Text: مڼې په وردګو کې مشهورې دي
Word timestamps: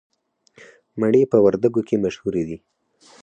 مڼې 0.99 1.21
په 1.31 1.37
وردګو 1.45 1.81
کې 1.87 2.01
مشهورې 2.03 2.43
دي 2.49 2.57